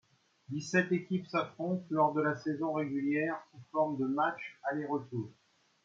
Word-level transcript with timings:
Dix 0.49 0.63
sept 0.63 0.91
équipes 0.91 1.27
s'affrontent 1.27 1.85
lors 1.91 2.11
de 2.15 2.21
la 2.23 2.35
saison 2.35 2.73
régulière 2.73 3.35
sous 3.51 3.61
forme 3.71 3.99
de 3.99 4.07
matches 4.07 4.59
aller-retour. 4.63 5.29